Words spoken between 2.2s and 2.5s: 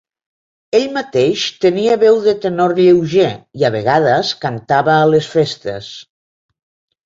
de